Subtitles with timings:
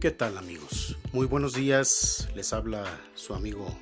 [0.00, 0.96] ¿Qué tal amigos?
[1.12, 3.78] Muy buenos días, les habla su amigo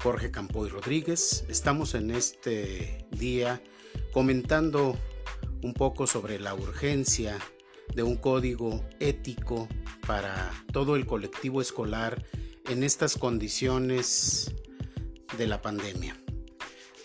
[0.00, 1.44] Jorge Campoy Rodríguez.
[1.48, 3.60] Estamos en este día
[4.12, 4.96] comentando
[5.64, 7.36] un poco sobre la urgencia
[7.96, 9.66] de un código ético
[10.06, 12.24] para todo el colectivo escolar
[12.68, 14.54] en estas condiciones
[15.36, 16.16] de la pandemia.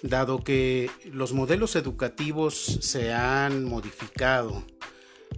[0.04, 4.64] Dado que los modelos educativos se han modificado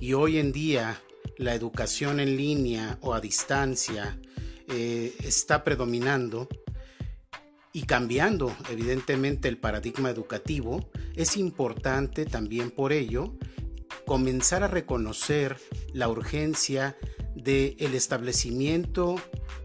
[0.01, 1.01] y hoy en día
[1.37, 4.19] la educación en línea o a distancia
[4.67, 6.47] eh, está predominando
[7.73, 13.33] y cambiando evidentemente el paradigma educativo, es importante también por ello
[14.05, 15.57] comenzar a reconocer
[15.93, 16.97] la urgencia
[17.35, 19.15] del el establecimiento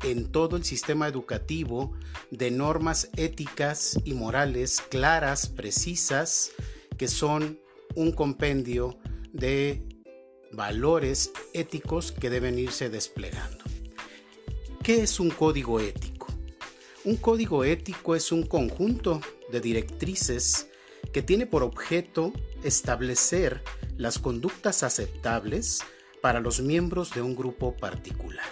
[0.05, 1.93] en todo el sistema educativo
[2.30, 6.52] de normas éticas y morales claras, precisas,
[6.96, 7.59] que son
[7.95, 8.98] un compendio
[9.33, 9.83] de
[10.52, 13.65] valores éticos que deben irse desplegando.
[14.82, 16.29] ¿Qué es un código ético?
[17.04, 20.68] Un código ético es un conjunto de directrices
[21.12, 23.62] que tiene por objeto establecer
[23.96, 25.80] las conductas aceptables
[26.21, 28.46] para los miembros de un grupo particular.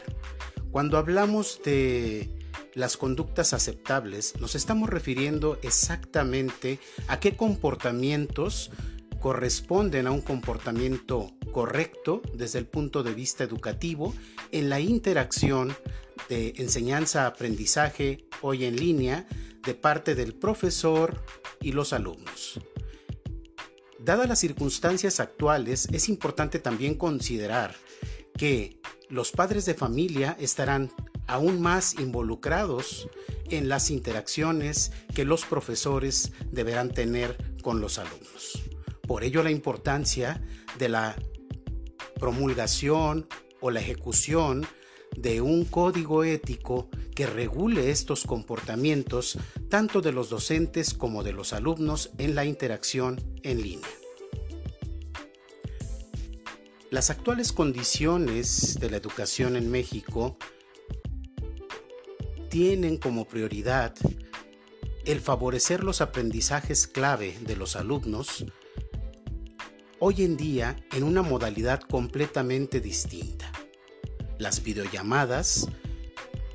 [0.71, 2.31] Cuando hablamos de
[2.75, 8.71] las conductas aceptables, nos estamos refiriendo exactamente a qué comportamientos
[9.21, 14.13] corresponden a un comportamiento correcto desde el punto de vista educativo
[14.51, 15.75] en la interacción
[16.29, 19.27] de enseñanza-aprendizaje hoy en línea
[19.65, 21.23] de parte del profesor
[21.61, 22.61] y los alumnos.
[24.01, 27.77] Dadas las circunstancias actuales, es importante también considerar
[28.37, 30.91] que los padres de familia estarán
[31.29, 33.09] aún más involucrados
[33.49, 38.61] en las interacciones que los profesores deberán tener con los alumnos.
[39.07, 40.43] Por ello la importancia
[40.79, 41.15] de la
[42.19, 43.27] promulgación
[43.61, 44.67] o la ejecución
[45.17, 49.39] de un código ético que regule estos comportamientos
[49.69, 53.89] tanto de los docentes como de los alumnos en la interacción en línea.
[56.91, 60.37] Las actuales condiciones de la educación en México
[62.51, 63.95] tienen como prioridad
[65.05, 68.45] el favorecer los aprendizajes clave de los alumnos
[69.99, 73.51] hoy en día en una modalidad completamente distinta.
[74.39, 75.69] Las videollamadas,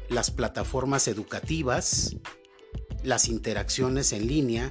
[0.09, 2.15] las plataformas educativas,
[3.03, 4.69] las interacciones en línea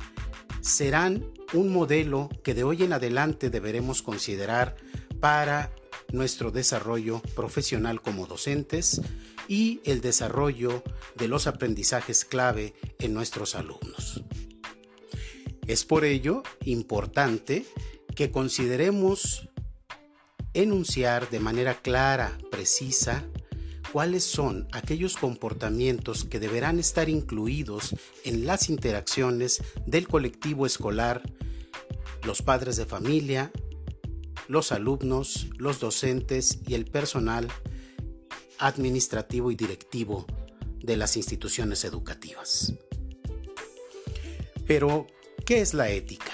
[0.61, 4.77] serán un modelo que de hoy en adelante deberemos considerar
[5.21, 5.73] para
[6.12, 9.01] nuestro desarrollo profesional como docentes
[9.47, 10.83] y el desarrollo
[11.17, 14.23] de los aprendizajes clave en nuestros alumnos.
[15.67, 17.67] Es por ello importante
[18.19, 19.49] que consideremos
[20.53, 23.25] enunciar de manera clara, precisa,
[23.93, 31.23] cuáles son aquellos comportamientos que deberán estar incluidos en las interacciones del colectivo escolar,
[32.25, 33.53] los padres de familia,
[34.49, 37.47] los alumnos, los docentes y el personal
[38.59, 40.27] administrativo y directivo
[40.81, 42.75] de las instituciones educativas.
[44.67, 45.07] Pero,
[45.47, 46.33] ¿qué es la ética?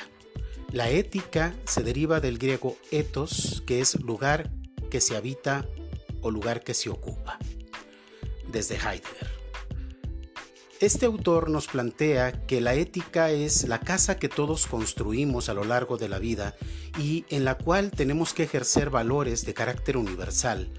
[0.74, 4.50] La ética se deriva del griego ethos, que es lugar
[4.90, 5.68] que se habita
[6.20, 7.38] o lugar que se ocupa,
[8.50, 9.30] desde Heidegger.
[10.80, 15.62] Este autor nos plantea que la ética es la casa que todos construimos a lo
[15.62, 16.56] largo de la vida
[16.98, 20.72] y en la cual tenemos que ejercer valores de carácter universal.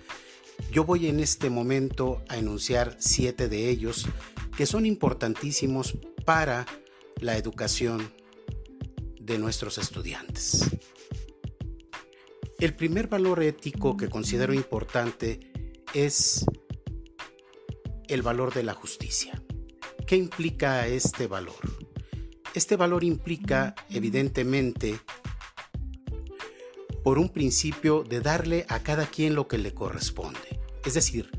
[0.74, 4.08] Yo voy en este momento a enunciar siete de ellos
[4.58, 6.66] que son importantísimos para
[7.22, 8.12] la educación
[9.26, 10.70] de nuestros estudiantes.
[12.60, 15.40] El primer valor ético que considero importante
[15.94, 16.46] es
[18.08, 19.42] el valor de la justicia.
[20.06, 21.56] ¿Qué implica este valor?
[22.54, 25.00] Este valor implica, evidentemente,
[27.04, 30.60] por un principio de darle a cada quien lo que le corresponde.
[30.86, 31.32] Es decir,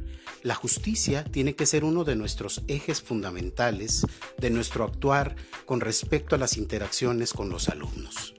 [0.47, 4.07] la justicia tiene que ser uno de nuestros ejes fundamentales
[4.39, 5.35] de nuestro actuar
[5.65, 8.33] con respecto a las interacciones con los alumnos.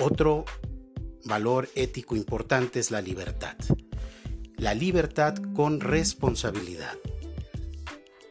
[0.00, 0.46] Otro
[1.26, 3.58] valor ético importante es la libertad.
[4.56, 6.96] La libertad con responsabilidad.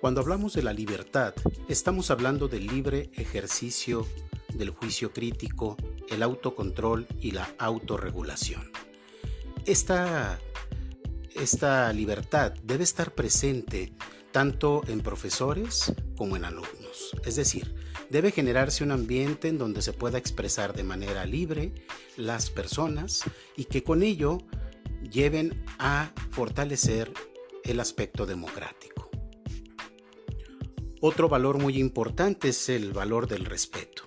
[0.02, 1.36] Cuando hablamos de la libertad,
[1.70, 4.08] estamos hablando del libre ejercicio
[4.56, 5.78] del juicio crítico,
[6.10, 8.72] el autocontrol y la autorregulación.
[9.68, 10.40] Esta
[11.36, 13.94] esta libertad debe estar presente
[14.32, 17.16] tanto en profesores como en alumnos.
[17.26, 17.76] Es decir,
[18.10, 21.74] debe generarse un ambiente en donde se pueda expresar de manera libre
[22.18, 23.24] las personas
[23.56, 24.40] y que con ello
[25.10, 27.12] lleven a fortalecer
[27.64, 29.10] el aspecto democrático.
[31.02, 34.04] Otro valor muy importante es el valor del respeto.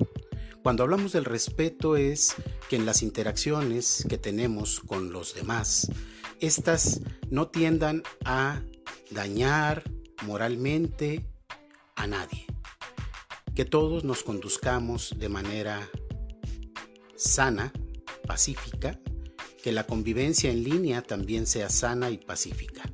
[0.63, 2.35] Cuando hablamos del respeto es
[2.69, 5.91] que en las interacciones que tenemos con los demás,
[6.41, 7.01] estas
[7.31, 8.63] no tiendan a
[9.11, 9.85] dañar
[10.25, 11.25] moralmente
[11.97, 12.47] a nadie.
[13.55, 15.89] Que todos nos conduzcamos de manera
[17.17, 17.73] sana,
[18.27, 19.01] pacífica,
[19.63, 22.91] que la convivencia en línea también sea sana y pacífica.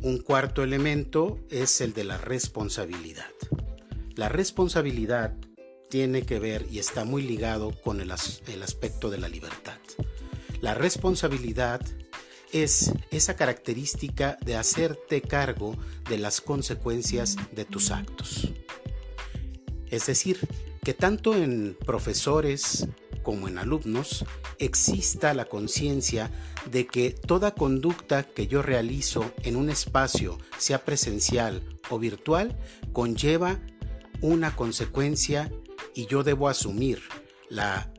[0.00, 3.30] Un cuarto elemento es el de la responsabilidad.
[4.14, 5.34] La responsabilidad
[5.88, 9.78] tiene que ver y está muy ligado con el, aspecto de la libertad.
[10.60, 11.80] La responsabilidad
[12.52, 15.76] es esa característica de hacerte cargo
[16.08, 18.48] de las consecuencias de tus actos.
[19.90, 20.38] Es decir,
[20.82, 22.88] que tanto en profesores
[23.22, 24.24] como en alumnos
[24.58, 26.30] exista la conciencia
[26.70, 32.56] de que toda conducta que yo realizo en un espacio, sea presencial o virtual,
[32.92, 33.60] conlleva
[34.20, 35.50] una consecuencia
[35.98, 37.02] y yo debo asumir
[37.48, 37.92] la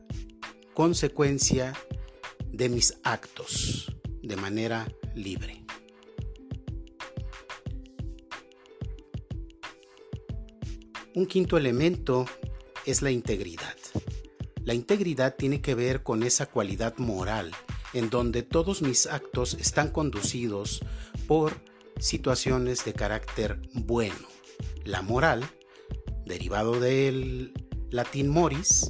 [0.74, 1.74] consecuencia
[2.50, 3.94] de mis actos
[4.24, 5.66] de manera libre.
[11.14, 12.26] Un quinto elemento
[12.86, 13.76] es la integridad.
[14.64, 17.52] La integridad tiene que ver con esa cualidad moral
[17.92, 20.80] en donde todos mis actos están conducidos
[21.28, 21.60] por
[22.00, 24.26] situaciones de carácter bueno.
[24.86, 25.44] La moral,
[26.26, 27.52] derivado del
[27.92, 28.90] latín moris,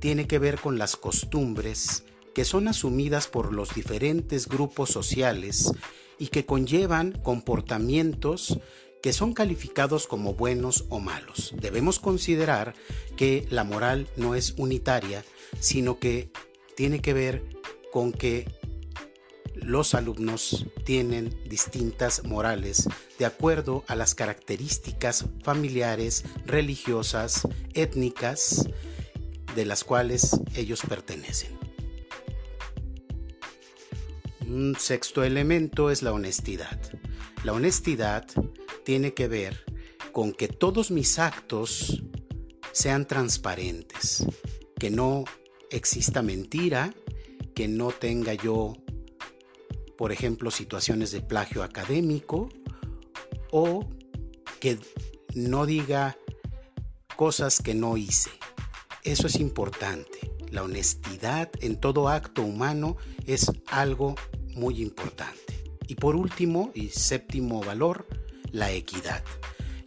[0.00, 2.04] tiene que ver con las costumbres
[2.34, 5.72] que son asumidas por los diferentes grupos sociales
[6.18, 8.60] y que conllevan comportamientos
[9.02, 11.54] que son calificados como buenos o malos.
[11.60, 12.74] Debemos considerar
[13.16, 15.24] que la moral no es unitaria,
[15.60, 16.30] sino que
[16.76, 17.42] tiene que ver
[17.92, 18.46] con que
[19.68, 22.88] los alumnos tienen distintas morales
[23.18, 28.66] de acuerdo a las características familiares, religiosas, étnicas,
[29.54, 31.58] de las cuales ellos pertenecen.
[34.46, 36.80] Un sexto elemento es la honestidad.
[37.44, 38.24] La honestidad
[38.86, 39.66] tiene que ver
[40.12, 42.02] con que todos mis actos
[42.72, 44.24] sean transparentes,
[44.80, 45.24] que no
[45.70, 46.94] exista mentira,
[47.54, 48.72] que no tenga yo,
[49.98, 52.48] por ejemplo, situaciones de plagio académico
[53.50, 53.84] o
[54.60, 54.78] que
[55.34, 56.16] no diga
[57.16, 58.30] cosas que no hice.
[59.02, 60.32] Eso es importante.
[60.52, 62.96] La honestidad en todo acto humano
[63.26, 64.14] es algo
[64.54, 65.64] muy importante.
[65.88, 68.06] Y por último y séptimo valor,
[68.52, 69.24] la equidad.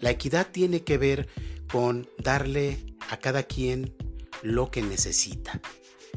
[0.02, 1.30] La equidad tiene que ver
[1.72, 3.96] con darle a cada quien
[4.42, 5.62] lo que necesita.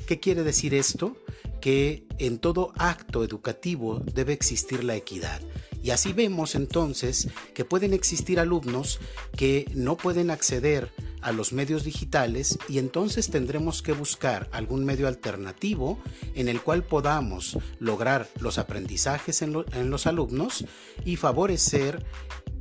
[0.08, 1.17] ¿Qué quiere decir esto?
[1.64, 5.40] Que en todo acto educativo debe existir la equidad.
[5.82, 9.00] Y así vemos entonces que pueden existir alumnos
[9.34, 15.08] que no pueden acceder a los medios digitales y entonces tendremos que buscar algún medio
[15.08, 15.99] alternativo
[16.34, 19.55] en el cual podamos lograr los aprendizajes en,
[19.90, 20.67] los alumnos
[21.06, 22.05] y favorecer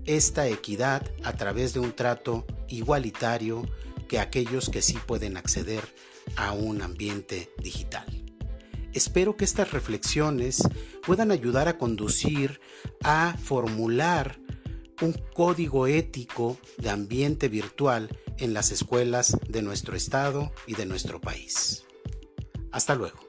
[0.06, 3.64] esta equidad a través de un trato igualitario
[4.08, 5.84] que aquellos que sí pueden acceder
[6.38, 8.23] a un ambiente digital.
[8.94, 10.62] Espero que estas reflexiones
[11.06, 12.62] puedan ayudar a conducir
[13.04, 14.40] a formular
[15.02, 21.20] un código ético de ambiente virtual en las escuelas de nuestro estado y de nuestro
[21.20, 21.86] país.
[22.72, 23.23] Hasta luego.